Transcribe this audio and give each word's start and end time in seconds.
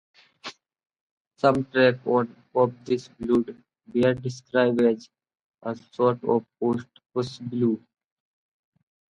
Some 1.37 1.65
tracks 1.65 1.99
on 2.07 2.35
"Of 2.55 2.73
This 2.83 3.07
Blood" 3.19 3.55
were 3.93 4.15
described 4.15 4.81
as 4.81 5.07
"a 5.61 5.75
sort 5.93 6.23
of 6.23 6.43
post-punk 6.59 7.51
blues". 7.51 7.79